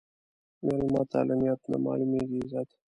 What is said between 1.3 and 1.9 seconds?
نیت نه